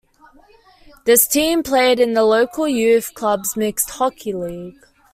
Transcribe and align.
This 1.05 1.27
team 1.27 1.61
played 1.61 1.99
in 1.99 2.13
the 2.13 2.23
local 2.23 2.67
Youth 2.67 3.13
Clubs 3.13 3.55
Mixed 3.55 3.87
Hockey 3.91 4.33
League. 4.33 4.83